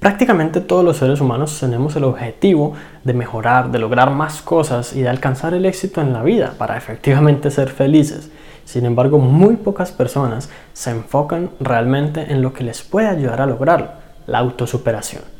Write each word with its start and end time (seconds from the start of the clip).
Prácticamente 0.00 0.62
todos 0.62 0.82
los 0.82 0.96
seres 0.96 1.20
humanos 1.20 1.60
tenemos 1.60 1.94
el 1.94 2.04
objetivo 2.04 2.72
de 3.04 3.12
mejorar, 3.12 3.70
de 3.70 3.78
lograr 3.78 4.10
más 4.10 4.40
cosas 4.40 4.96
y 4.96 5.02
de 5.02 5.10
alcanzar 5.10 5.52
el 5.52 5.66
éxito 5.66 6.00
en 6.00 6.14
la 6.14 6.22
vida 6.22 6.54
para 6.56 6.78
efectivamente 6.78 7.50
ser 7.50 7.68
felices. 7.68 8.30
Sin 8.64 8.86
embargo, 8.86 9.18
muy 9.18 9.56
pocas 9.56 9.92
personas 9.92 10.48
se 10.72 10.90
enfocan 10.90 11.50
realmente 11.60 12.32
en 12.32 12.40
lo 12.40 12.54
que 12.54 12.64
les 12.64 12.80
puede 12.80 13.08
ayudar 13.08 13.42
a 13.42 13.46
lograrlo, 13.46 13.88
la 14.26 14.38
autosuperación. 14.38 15.39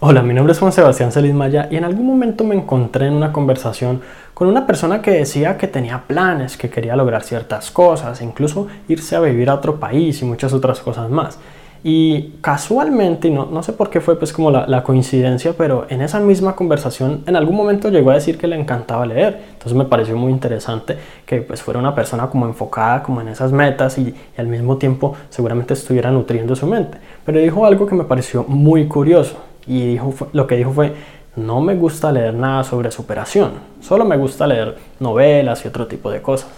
Hola, 0.00 0.22
mi 0.22 0.32
nombre 0.32 0.52
es 0.52 0.60
Juan 0.60 0.70
Sebastián 0.70 1.10
Celis 1.10 1.34
Maya 1.34 1.66
y 1.72 1.76
en 1.76 1.82
algún 1.82 2.06
momento 2.06 2.44
me 2.44 2.54
encontré 2.54 3.08
en 3.08 3.14
una 3.14 3.32
conversación 3.32 4.00
con 4.32 4.46
una 4.46 4.64
persona 4.64 5.02
que 5.02 5.10
decía 5.10 5.58
que 5.58 5.66
tenía 5.66 6.04
planes, 6.06 6.56
que 6.56 6.70
quería 6.70 6.94
lograr 6.94 7.24
ciertas 7.24 7.72
cosas, 7.72 8.22
incluso 8.22 8.68
irse 8.86 9.16
a 9.16 9.20
vivir 9.20 9.50
a 9.50 9.54
otro 9.54 9.80
país 9.80 10.22
y 10.22 10.24
muchas 10.24 10.52
otras 10.52 10.78
cosas 10.78 11.10
más. 11.10 11.40
Y 11.82 12.34
casualmente, 12.40 13.28
no, 13.28 13.60
sé 13.64 13.72
por 13.72 13.90
qué 13.90 14.00
fue 14.00 14.16
pues 14.16 14.32
como 14.32 14.52
la, 14.52 14.84
coincidencia, 14.84 15.54
pero 15.58 15.86
en 15.88 16.00
esa 16.00 16.20
misma 16.20 16.54
conversación 16.54 17.24
en 17.26 17.34
algún 17.34 17.56
momento 17.56 17.88
llegó 17.88 18.12
a 18.12 18.14
decir 18.14 18.38
que 18.38 18.46
le 18.46 18.54
encantaba 18.54 19.04
leer. 19.04 19.40
Entonces 19.54 19.74
me 19.74 19.84
pareció 19.84 20.16
muy 20.16 20.30
interesante 20.30 20.96
que 21.26 21.42
pues 21.42 21.60
fuera 21.60 21.80
una 21.80 21.96
persona 21.96 22.30
como 22.30 22.46
enfocada 22.46 23.02
como 23.02 23.20
en 23.20 23.26
esas 23.26 23.50
metas 23.50 23.98
y 23.98 24.14
al 24.36 24.46
mismo 24.46 24.76
tiempo 24.76 25.16
seguramente 25.28 25.74
estuviera 25.74 26.12
nutriendo 26.12 26.54
su 26.54 26.68
mente. 26.68 26.98
Pero 27.26 27.40
dijo 27.40 27.66
algo 27.66 27.84
que 27.84 27.96
me 27.96 28.04
pareció 28.04 28.44
muy 28.44 28.86
curioso 28.86 29.47
y 29.68 29.86
dijo, 29.86 30.14
lo 30.32 30.46
que 30.46 30.56
dijo 30.56 30.72
fue, 30.72 30.94
no 31.36 31.60
me 31.60 31.76
gusta 31.76 32.10
leer 32.10 32.34
nada 32.34 32.64
sobre 32.64 32.90
superación, 32.90 33.52
solo 33.80 34.04
me 34.04 34.16
gusta 34.16 34.46
leer 34.46 34.76
novelas 34.98 35.64
y 35.64 35.68
otro 35.68 35.86
tipo 35.86 36.10
de 36.10 36.20
cosas. 36.22 36.50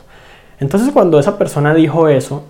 Entonces 0.58 0.90
cuando 0.92 1.18
esa 1.18 1.36
persona 1.36 1.74
dijo 1.74 2.08
eso, 2.08 2.44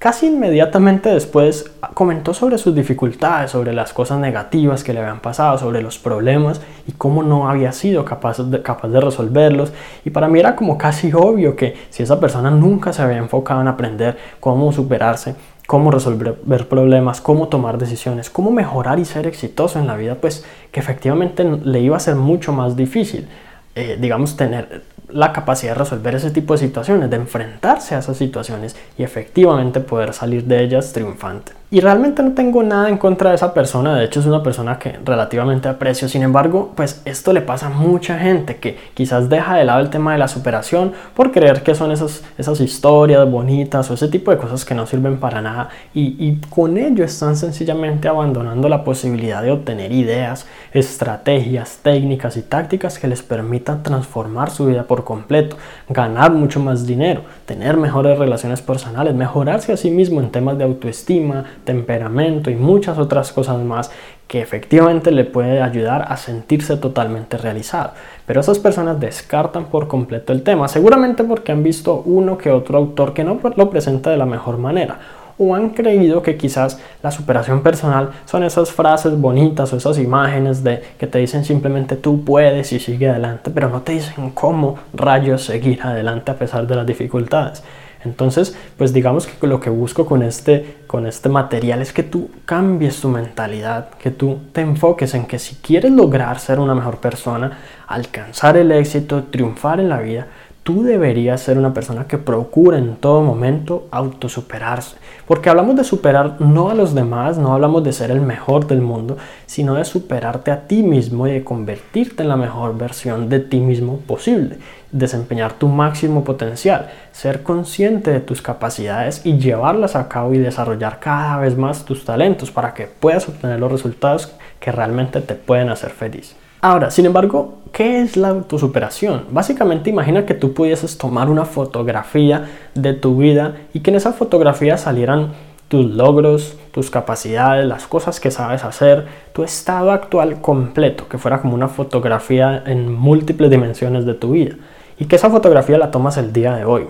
casi 0.00 0.26
inmediatamente 0.26 1.10
después 1.10 1.70
comentó 1.94 2.34
sobre 2.34 2.56
sus 2.56 2.74
dificultades, 2.74 3.50
sobre 3.50 3.72
las 3.72 3.92
cosas 3.92 4.18
negativas 4.18 4.82
que 4.82 4.92
le 4.92 5.00
habían 5.00 5.20
pasado, 5.20 5.58
sobre 5.58 5.82
los 5.82 5.98
problemas 5.98 6.60
y 6.88 6.92
cómo 6.92 7.22
no 7.22 7.48
había 7.48 7.72
sido 7.72 8.04
capaz 8.04 8.38
capaz 8.62 8.88
de 8.88 9.00
resolverlos. 9.00 9.72
Y 10.04 10.10
para 10.10 10.26
mí 10.26 10.40
era 10.40 10.56
como 10.56 10.78
casi 10.78 11.12
obvio 11.12 11.54
que 11.54 11.76
si 11.90 12.02
esa 12.02 12.18
persona 12.18 12.50
nunca 12.50 12.92
se 12.92 13.02
había 13.02 13.18
enfocado 13.18 13.60
en 13.60 13.68
aprender 13.68 14.16
cómo 14.40 14.72
superarse, 14.72 15.36
cómo 15.70 15.92
resolver 15.92 16.66
problemas, 16.66 17.20
cómo 17.20 17.46
tomar 17.46 17.78
decisiones, 17.78 18.28
cómo 18.28 18.50
mejorar 18.50 18.98
y 18.98 19.04
ser 19.04 19.28
exitoso 19.28 19.78
en 19.78 19.86
la 19.86 19.96
vida, 19.96 20.16
pues 20.16 20.44
que 20.72 20.80
efectivamente 20.80 21.44
le 21.44 21.78
iba 21.78 21.96
a 21.96 22.00
ser 22.00 22.16
mucho 22.16 22.52
más 22.52 22.74
difícil, 22.74 23.28
eh, 23.76 23.96
digamos, 24.00 24.36
tener 24.36 24.82
la 25.08 25.32
capacidad 25.32 25.74
de 25.74 25.78
resolver 25.78 26.16
ese 26.16 26.32
tipo 26.32 26.54
de 26.54 26.58
situaciones, 26.58 27.08
de 27.08 27.14
enfrentarse 27.14 27.94
a 27.94 28.00
esas 28.00 28.16
situaciones 28.16 28.74
y 28.98 29.04
efectivamente 29.04 29.78
poder 29.78 30.12
salir 30.12 30.42
de 30.42 30.60
ellas 30.60 30.92
triunfante. 30.92 31.52
Y 31.72 31.78
realmente 31.78 32.20
no 32.24 32.32
tengo 32.32 32.64
nada 32.64 32.88
en 32.88 32.98
contra 32.98 33.30
de 33.30 33.36
esa 33.36 33.54
persona, 33.54 33.94
de 33.94 34.04
hecho 34.04 34.18
es 34.18 34.26
una 34.26 34.42
persona 34.42 34.76
que 34.80 34.98
relativamente 35.04 35.68
aprecio, 35.68 36.08
sin 36.08 36.24
embargo, 36.24 36.72
pues 36.74 37.00
esto 37.04 37.32
le 37.32 37.42
pasa 37.42 37.68
a 37.68 37.70
mucha 37.70 38.18
gente 38.18 38.56
que 38.56 38.76
quizás 38.92 39.28
deja 39.28 39.54
de 39.54 39.64
lado 39.64 39.78
el 39.78 39.88
tema 39.88 40.10
de 40.10 40.18
la 40.18 40.26
superación 40.26 40.92
por 41.14 41.30
creer 41.30 41.62
que 41.62 41.76
son 41.76 41.92
esas, 41.92 42.24
esas 42.38 42.58
historias 42.58 43.30
bonitas 43.30 43.88
o 43.88 43.94
ese 43.94 44.08
tipo 44.08 44.32
de 44.32 44.38
cosas 44.38 44.64
que 44.64 44.74
no 44.74 44.84
sirven 44.84 45.20
para 45.20 45.42
nada 45.42 45.68
y, 45.94 46.16
y 46.18 46.40
con 46.50 46.76
ello 46.76 47.04
están 47.04 47.36
sencillamente 47.36 48.08
abandonando 48.08 48.68
la 48.68 48.82
posibilidad 48.82 49.40
de 49.40 49.52
obtener 49.52 49.92
ideas, 49.92 50.48
estrategias, 50.72 51.78
técnicas 51.84 52.36
y 52.36 52.42
tácticas 52.42 52.98
que 52.98 53.06
les 53.06 53.22
permitan 53.22 53.84
transformar 53.84 54.50
su 54.50 54.66
vida 54.66 54.82
por 54.88 55.04
completo, 55.04 55.56
ganar 55.88 56.32
mucho 56.32 56.58
más 56.58 56.84
dinero, 56.84 57.22
tener 57.46 57.76
mejores 57.76 58.18
relaciones 58.18 58.60
personales, 58.60 59.14
mejorarse 59.14 59.72
a 59.72 59.76
sí 59.76 59.92
mismo 59.92 60.20
en 60.20 60.30
temas 60.32 60.58
de 60.58 60.64
autoestima, 60.64 61.44
temperamento 61.64 62.50
y 62.50 62.56
muchas 62.56 62.98
otras 62.98 63.32
cosas 63.32 63.58
más 63.62 63.90
que 64.26 64.40
efectivamente 64.40 65.10
le 65.10 65.24
puede 65.24 65.60
ayudar 65.60 66.06
a 66.08 66.16
sentirse 66.16 66.76
totalmente 66.76 67.36
realizado. 67.36 67.92
Pero 68.26 68.40
esas 68.40 68.58
personas 68.58 69.00
descartan 69.00 69.64
por 69.64 69.88
completo 69.88 70.32
el 70.32 70.42
tema, 70.42 70.68
seguramente 70.68 71.24
porque 71.24 71.52
han 71.52 71.62
visto 71.62 72.02
uno 72.04 72.38
que 72.38 72.50
otro 72.50 72.78
autor 72.78 73.12
que 73.12 73.24
no 73.24 73.40
lo 73.56 73.70
presenta 73.70 74.10
de 74.10 74.16
la 74.16 74.26
mejor 74.26 74.58
manera 74.58 74.98
o 75.40 75.54
han 75.54 75.70
creído 75.70 76.22
que 76.22 76.36
quizás 76.36 76.78
la 77.02 77.10
superación 77.10 77.62
personal 77.62 78.10
son 78.26 78.44
esas 78.44 78.70
frases 78.70 79.18
bonitas 79.18 79.72
o 79.72 79.76
esas 79.78 79.98
imágenes 79.98 80.62
de 80.62 80.82
que 80.98 81.06
te 81.06 81.18
dicen 81.18 81.46
simplemente 81.46 81.96
tú 81.96 82.22
puedes 82.24 82.72
y 82.72 82.78
sigue 82.78 83.08
adelante, 83.08 83.50
pero 83.50 83.70
no 83.70 83.80
te 83.80 83.92
dicen 83.92 84.30
cómo 84.32 84.78
rayos 84.92 85.44
seguir 85.44 85.80
adelante 85.82 86.30
a 86.30 86.34
pesar 86.34 86.66
de 86.66 86.76
las 86.76 86.86
dificultades. 86.86 87.64
Entonces, 88.04 88.56
pues 88.78 88.92
digamos 88.92 89.26
que 89.26 89.46
lo 89.46 89.60
que 89.60 89.68
busco 89.68 90.06
con 90.06 90.22
este, 90.22 90.78
con 90.86 91.06
este 91.06 91.28
material 91.28 91.82
es 91.82 91.92
que 91.92 92.02
tú 92.02 92.30
cambies 92.46 93.00
tu 93.00 93.08
mentalidad, 93.08 93.90
que 93.90 94.10
tú 94.10 94.38
te 94.52 94.62
enfoques 94.62 95.14
en 95.14 95.26
que 95.26 95.38
si 95.38 95.56
quieres 95.56 95.92
lograr 95.92 96.38
ser 96.38 96.60
una 96.60 96.74
mejor 96.74 96.98
persona, 96.98 97.58
alcanzar 97.86 98.56
el 98.56 98.72
éxito, 98.72 99.24
triunfar 99.24 99.80
en 99.80 99.90
la 99.90 100.00
vida, 100.00 100.26
tú 100.62 100.82
deberías 100.82 101.40
ser 101.40 101.58
una 101.58 101.72
persona 101.72 102.06
que 102.06 102.18
procura 102.18 102.78
en 102.78 102.96
todo 102.96 103.22
momento 103.22 103.88
autosuperarse. 103.90 104.96
Porque 105.26 105.48
hablamos 105.48 105.76
de 105.76 105.84
superar 105.84 106.40
no 106.40 106.70
a 106.70 106.74
los 106.74 106.94
demás, 106.94 107.38
no 107.38 107.54
hablamos 107.54 107.82
de 107.82 107.92
ser 107.92 108.10
el 108.10 108.20
mejor 108.20 108.66
del 108.66 108.80
mundo, 108.80 109.16
sino 109.46 109.74
de 109.74 109.84
superarte 109.84 110.50
a 110.50 110.66
ti 110.66 110.82
mismo 110.82 111.26
y 111.26 111.32
de 111.32 111.44
convertirte 111.44 112.22
en 112.22 112.28
la 112.28 112.36
mejor 112.36 112.76
versión 112.76 113.28
de 113.28 113.40
ti 113.40 113.60
mismo 113.60 113.98
posible. 113.98 114.58
Desempeñar 114.92 115.52
tu 115.54 115.68
máximo 115.68 116.24
potencial, 116.24 116.90
ser 117.12 117.42
consciente 117.42 118.10
de 118.10 118.20
tus 118.20 118.42
capacidades 118.42 119.24
y 119.24 119.38
llevarlas 119.38 119.96
a 119.96 120.08
cabo 120.08 120.34
y 120.34 120.38
desarrollar 120.38 120.98
cada 120.98 121.38
vez 121.38 121.56
más 121.56 121.84
tus 121.84 122.04
talentos 122.04 122.50
para 122.50 122.74
que 122.74 122.86
puedas 122.86 123.28
obtener 123.28 123.60
los 123.60 123.72
resultados 123.72 124.32
que 124.58 124.72
realmente 124.72 125.20
te 125.20 125.34
pueden 125.34 125.70
hacer 125.70 125.90
feliz. 125.90 126.36
Ahora, 126.62 126.90
sin 126.90 127.06
embargo, 127.06 127.54
¿qué 127.72 128.02
es 128.02 128.18
la 128.18 128.28
autosuperación? 128.28 129.24
Básicamente 129.30 129.88
imagina 129.88 130.26
que 130.26 130.34
tú 130.34 130.52
pudieses 130.52 130.98
tomar 130.98 131.30
una 131.30 131.46
fotografía 131.46 132.50
de 132.74 132.92
tu 132.92 133.16
vida 133.16 133.54
y 133.72 133.80
que 133.80 133.90
en 133.90 133.96
esa 133.96 134.12
fotografía 134.12 134.76
salieran 134.76 135.32
tus 135.68 135.86
logros, 135.86 136.58
tus 136.72 136.90
capacidades, 136.90 137.64
las 137.64 137.86
cosas 137.86 138.20
que 138.20 138.30
sabes 138.30 138.62
hacer, 138.62 139.06
tu 139.32 139.42
estado 139.42 139.90
actual 139.90 140.42
completo, 140.42 141.08
que 141.08 141.16
fuera 141.16 141.40
como 141.40 141.54
una 141.54 141.68
fotografía 141.68 142.62
en 142.66 142.92
múltiples 142.92 143.50
dimensiones 143.50 144.04
de 144.04 144.12
tu 144.12 144.32
vida 144.32 144.56
y 144.98 145.06
que 145.06 145.16
esa 145.16 145.30
fotografía 145.30 145.78
la 145.78 145.90
tomas 145.90 146.18
el 146.18 146.30
día 146.30 146.56
de 146.56 146.66
hoy. 146.66 146.88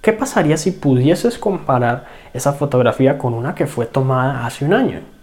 ¿Qué 0.00 0.12
pasaría 0.12 0.56
si 0.56 0.72
pudieses 0.72 1.38
comparar 1.38 2.06
esa 2.32 2.52
fotografía 2.52 3.16
con 3.16 3.32
una 3.32 3.54
que 3.54 3.68
fue 3.68 3.86
tomada 3.86 4.44
hace 4.44 4.64
un 4.64 4.74
año? 4.74 5.13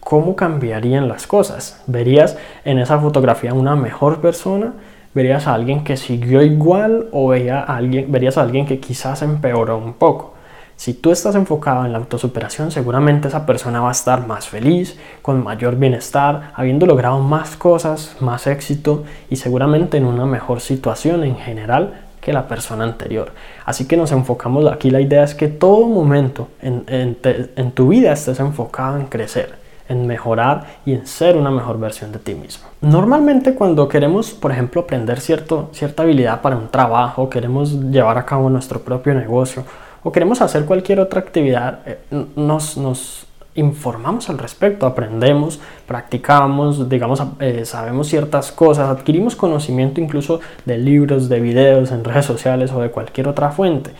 ¿Cómo 0.00 0.34
cambiarían 0.34 1.08
las 1.08 1.26
cosas? 1.26 1.80
¿Verías 1.86 2.36
en 2.64 2.78
esa 2.78 2.98
fotografía 2.98 3.54
una 3.54 3.76
mejor 3.76 4.20
persona? 4.20 4.72
¿Verías 5.14 5.46
a 5.46 5.54
alguien 5.54 5.84
que 5.84 5.96
siguió 5.96 6.42
igual 6.42 7.08
o 7.12 7.28
veía 7.28 7.60
a 7.60 7.76
alguien, 7.76 8.10
verías 8.10 8.38
a 8.38 8.42
alguien 8.42 8.66
que 8.66 8.80
quizás 8.80 9.22
empeoró 9.22 9.76
un 9.78 9.94
poco? 9.94 10.34
Si 10.76 10.94
tú 10.94 11.10
estás 11.10 11.34
enfocado 11.34 11.84
en 11.84 11.92
la 11.92 11.98
autosuperación, 11.98 12.70
seguramente 12.70 13.28
esa 13.28 13.44
persona 13.44 13.82
va 13.82 13.90
a 13.90 13.92
estar 13.92 14.26
más 14.26 14.48
feliz, 14.48 14.98
con 15.20 15.44
mayor 15.44 15.76
bienestar, 15.76 16.52
habiendo 16.54 16.86
logrado 16.86 17.18
más 17.18 17.54
cosas, 17.56 18.16
más 18.20 18.46
éxito 18.46 19.04
y 19.28 19.36
seguramente 19.36 19.98
en 19.98 20.06
una 20.06 20.24
mejor 20.24 20.60
situación 20.60 21.22
en 21.22 21.36
general 21.36 22.04
que 22.22 22.32
la 22.32 22.48
persona 22.48 22.84
anterior. 22.84 23.32
Así 23.66 23.86
que 23.86 23.98
nos 23.98 24.10
enfocamos 24.10 24.64
aquí, 24.72 24.90
la 24.90 25.02
idea 25.02 25.22
es 25.22 25.34
que 25.34 25.48
todo 25.48 25.86
momento 25.86 26.48
en, 26.62 26.84
en, 26.86 27.18
en 27.56 27.72
tu 27.72 27.88
vida 27.88 28.12
estés 28.12 28.40
enfocado 28.40 28.96
en 28.96 29.06
crecer 29.06 29.60
en 29.90 30.06
mejorar 30.06 30.64
y 30.86 30.94
en 30.94 31.06
ser 31.06 31.36
una 31.36 31.50
mejor 31.50 31.78
versión 31.78 32.12
de 32.12 32.20
ti 32.20 32.34
mismo. 32.34 32.68
Normalmente 32.80 33.54
cuando 33.54 33.88
queremos, 33.88 34.30
por 34.30 34.52
ejemplo, 34.52 34.82
aprender 34.82 35.20
cierto, 35.20 35.68
cierta 35.72 36.04
habilidad 36.04 36.40
para 36.40 36.56
un 36.56 36.68
trabajo, 36.68 37.28
queremos 37.28 37.72
llevar 37.90 38.16
a 38.16 38.24
cabo 38.24 38.48
nuestro 38.48 38.80
propio 38.80 39.12
negocio 39.14 39.64
o 40.02 40.12
queremos 40.12 40.40
hacer 40.40 40.64
cualquier 40.64 41.00
otra 41.00 41.20
actividad, 41.20 41.80
eh, 41.84 41.98
nos, 42.36 43.26
informamos 43.56 44.30
al 44.30 44.38
respecto, 44.38 44.86
aprendemos, 44.86 45.60
practicamos, 45.84 46.88
digamos, 46.88 47.20
eh, 47.40 47.64
sabemos 47.64 48.06
ciertas 48.06 48.52
cosas, 48.52 48.88
adquirimos 48.88 49.34
conocimiento 49.34 50.00
incluso 50.00 50.38
de 50.64 50.78
libros, 50.78 51.28
de 51.28 51.40
videos 51.40 51.90
en 51.90 52.04
redes 52.04 52.24
sociales 52.24 52.70
o 52.72 52.80
de 52.80 52.90
cualquier 52.90 53.26
otra 53.26 53.50
fuente. 53.50 53.90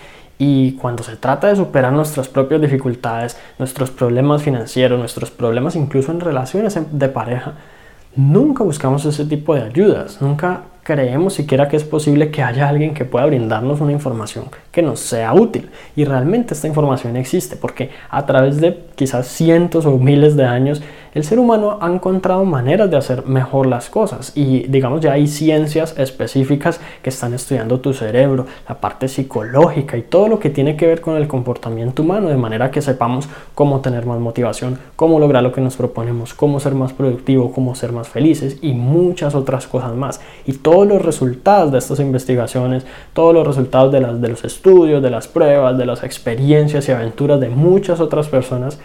Y 0.43 0.73
cuando 0.73 1.03
se 1.03 1.17
trata 1.17 1.49
de 1.49 1.57
superar 1.57 1.93
nuestras 1.93 2.27
propias 2.27 2.63
dificultades, 2.63 3.37
nuestros 3.59 3.91
problemas 3.91 4.43
financieros, 4.43 4.99
nuestros 4.99 5.31
problemas 5.31 5.77
incluso 5.77 6.13
en 6.13 6.21
relaciones 6.21 6.79
de 6.91 7.09
pareja, 7.11 7.57
nunca 8.17 8.65
buscamos 8.65 9.05
ese 9.05 9.27
tipo 9.27 9.55
de 9.55 9.65
ayudas, 9.65 10.23
nunca 10.23 10.63
creemos 10.83 11.35
siquiera 11.35 11.69
que 11.69 11.77
es 11.77 11.85
posible 11.85 12.31
que 12.31 12.43
haya 12.43 12.71
alguien 12.71 12.95
que 12.95 13.05
pueda 13.05 13.27
brindarnos 13.27 13.83
una 13.83 13.93
información 13.93 14.47
que 14.71 14.83
nos 14.83 15.01
sea 15.01 15.35
útil. 15.35 15.71
Y 15.97 16.05
realmente 16.05 16.55
esta 16.55 16.69
información 16.69 17.17
existe 17.17 17.57
porque 17.57 17.91
a 18.09 18.27
través 18.27 18.61
de 18.61 18.79
quizás 18.95 19.27
cientos 19.27 19.87
o 19.87 19.99
miles 19.99 20.37
de 20.37 20.45
años 20.45 20.83
el 21.13 21.25
ser 21.25 21.41
humano 21.41 21.79
ha 21.81 21.93
encontrado 21.93 22.45
maneras 22.45 22.89
de 22.89 22.97
hacer 22.97 23.27
mejor 23.27 23.67
las 23.67 23.91
cosas 23.91 24.33
y 24.37 24.61
digamos 24.69 25.01
ya 25.01 25.13
hay 25.13 25.27
ciencias 25.27 25.99
específicas 25.99 26.81
que 27.03 27.11
están 27.11 27.35
estudiando 27.35 27.81
tu 27.81 27.93
cerebro, 27.93 28.47
la 28.69 28.81
parte 28.81 29.09
psicológica 29.09 29.97
y 29.97 30.03
todo 30.03 30.29
lo 30.29 30.39
que 30.39 30.51
tiene 30.51 30.77
que 30.77 30.87
ver 30.87 31.01
con 31.01 31.17
el 31.17 31.27
comportamiento 31.27 32.03
humano 32.03 32.29
de 32.29 32.37
manera 32.37 32.71
que 32.71 32.81
sepamos 32.81 33.29
cómo 33.57 33.81
tener 33.81 34.07
más 34.07 34.21
motivación, 34.21 34.79
cómo 34.95 35.19
lograr 35.19 35.43
lo 35.43 35.53
que 35.53 35.61
nos 35.61 35.77
proponemos, 35.77 36.33
cómo 36.33 36.61
ser 36.61 36.75
más 36.75 36.93
productivo, 36.93 37.53
cómo 37.53 37.75
ser 37.75 37.93
más 37.93 38.09
felices 38.09 38.59
y 38.63 38.73
muchas 38.73 39.35
otras 39.35 39.67
cosas 39.67 39.95
más. 39.97 40.21
Y 40.47 40.53
todos 40.55 40.87
los 40.87 41.03
resultados 41.03 41.73
de 41.73 41.79
estas 41.79 41.99
investigaciones, 41.99 42.87
todos 43.15 43.35
los 43.35 43.47
resultados 43.47 43.93
de, 43.93 44.01
las, 44.01 44.21
de 44.21 44.29
los 44.29 44.45
estudios, 44.45 44.61
de 44.71 45.11
las 45.11 45.27
pruebas, 45.27 45.77
de 45.77 45.85
las 45.85 46.05
experiencias 46.05 46.89
y 46.89 46.93
aventuras 46.93 47.41
de 47.41 47.49
muchas 47.49 47.99
otras 48.01 48.29
personas 48.29 48.79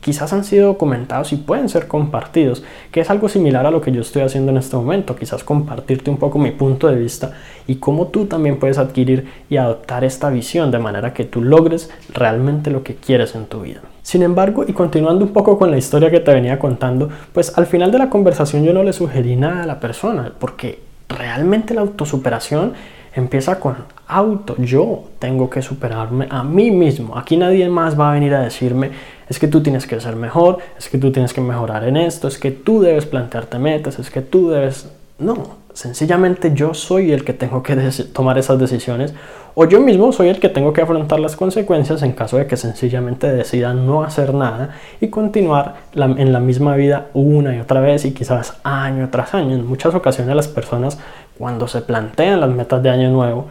quizás 0.00 0.32
han 0.32 0.44
sido 0.44 0.66
documentados 0.66 1.32
y 1.32 1.36
pueden 1.36 1.68
ser 1.68 1.86
compartidos, 1.86 2.64
que 2.90 3.00
es 3.00 3.10
algo 3.10 3.28
similar 3.28 3.66
a 3.66 3.70
lo 3.70 3.80
que 3.80 3.92
yo 3.92 4.00
estoy 4.00 4.22
haciendo 4.22 4.50
en 4.50 4.58
este 4.58 4.74
momento, 4.74 5.14
quizás 5.14 5.44
compartirte 5.44 6.10
un 6.10 6.16
poco 6.16 6.40
mi 6.40 6.50
punto 6.50 6.88
de 6.88 6.96
vista 6.96 7.32
y 7.68 7.76
cómo 7.76 8.08
tú 8.08 8.26
también 8.26 8.58
puedes 8.58 8.78
adquirir 8.78 9.26
y 9.48 9.58
adoptar 9.58 10.02
esta 10.02 10.28
visión 10.28 10.72
de 10.72 10.80
manera 10.80 11.14
que 11.14 11.24
tú 11.24 11.40
logres 11.40 11.88
realmente 12.12 12.70
lo 12.70 12.82
que 12.82 12.96
quieres 12.96 13.36
en 13.36 13.46
tu 13.46 13.60
vida. 13.60 13.80
Sin 14.02 14.22
embargo, 14.22 14.64
y 14.66 14.72
continuando 14.72 15.24
un 15.24 15.32
poco 15.32 15.56
con 15.56 15.70
la 15.70 15.78
historia 15.78 16.10
que 16.10 16.18
te 16.18 16.34
venía 16.34 16.58
contando, 16.58 17.08
pues 17.32 17.56
al 17.56 17.66
final 17.66 17.92
de 17.92 17.98
la 17.98 18.10
conversación 18.10 18.64
yo 18.64 18.72
no 18.72 18.82
le 18.82 18.92
sugerí 18.92 19.36
nada 19.36 19.62
a 19.62 19.66
la 19.66 19.78
persona, 19.78 20.32
porque 20.38 20.80
realmente 21.08 21.74
la 21.74 21.82
autosuperación 21.82 22.72
empieza 23.14 23.58
con 23.58 23.76
auto. 24.06 24.56
Yo 24.58 25.04
tengo 25.18 25.48
que 25.48 25.62
superarme 25.62 26.26
a 26.30 26.42
mí 26.42 26.70
mismo. 26.70 27.16
Aquí 27.16 27.36
nadie 27.36 27.68
más 27.68 27.98
va 27.98 28.10
a 28.10 28.14
venir 28.14 28.34
a 28.34 28.42
decirme, 28.42 28.90
es 29.28 29.38
que 29.38 29.48
tú 29.48 29.62
tienes 29.62 29.86
que 29.86 30.00
ser 30.00 30.16
mejor, 30.16 30.58
es 30.78 30.88
que 30.88 30.98
tú 30.98 31.10
tienes 31.12 31.32
que 31.32 31.40
mejorar 31.40 31.84
en 31.84 31.96
esto, 31.96 32.28
es 32.28 32.38
que 32.38 32.50
tú 32.50 32.80
debes 32.80 33.06
plantearte 33.06 33.58
metas, 33.58 33.98
es 33.98 34.10
que 34.10 34.20
tú 34.20 34.50
debes... 34.50 34.90
No, 35.18 35.56
sencillamente 35.74 36.52
yo 36.54 36.74
soy 36.74 37.12
el 37.12 37.24
que 37.24 37.32
tengo 37.32 37.62
que 37.62 37.76
tomar 38.12 38.38
esas 38.38 38.58
decisiones 38.58 39.14
o 39.54 39.66
yo 39.66 39.80
mismo 39.80 40.12
soy 40.12 40.28
el 40.28 40.40
que 40.40 40.48
tengo 40.48 40.72
que 40.72 40.80
afrontar 40.80 41.20
las 41.20 41.36
consecuencias 41.36 42.02
en 42.02 42.12
caso 42.12 42.38
de 42.38 42.46
que 42.46 42.56
sencillamente 42.56 43.30
decida 43.30 43.74
no 43.74 44.02
hacer 44.02 44.32
nada 44.34 44.76
y 45.00 45.08
continuar 45.08 45.74
en 45.94 46.32
la 46.32 46.40
misma 46.40 46.74
vida 46.76 47.08
una 47.12 47.54
y 47.54 47.60
otra 47.60 47.80
vez 47.80 48.04
y 48.04 48.12
quizás 48.12 48.58
año 48.64 49.08
tras 49.10 49.34
año. 49.34 49.54
En 49.54 49.66
muchas 49.66 49.94
ocasiones 49.94 50.34
las 50.34 50.48
personas 50.48 50.98
cuando 51.38 51.68
se 51.68 51.82
plantean 51.82 52.40
las 52.40 52.50
metas 52.50 52.82
de 52.82 52.90
año 52.90 53.10
nuevo 53.10 53.48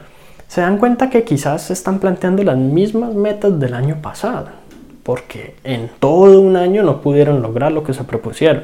se 0.47 0.61
dan 0.61 0.77
cuenta 0.77 1.09
que 1.09 1.23
quizás 1.23 1.61
se 1.63 1.73
están 1.73 1.99
planteando 1.99 2.43
las 2.43 2.57
mismas 2.57 3.13
metas 3.13 3.59
del 3.59 3.73
año 3.73 4.01
pasado 4.01 4.61
porque 5.03 5.55
en 5.63 5.89
todo 5.99 6.41
un 6.41 6.55
año 6.55 6.83
no 6.83 7.01
pudieron 7.01 7.41
lograr 7.41 7.71
lo 7.71 7.83
que 7.83 7.93
se 7.93 8.03
propusieron. 8.03 8.63